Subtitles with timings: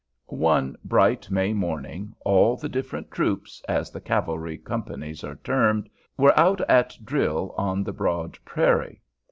[0.29, 6.33] One bright May morning all the different "troops," as the cavalry companies are termed, were
[6.35, 9.03] out at drill on the broad prairie.